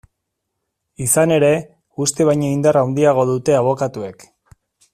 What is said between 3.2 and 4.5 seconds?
dute abokatuek.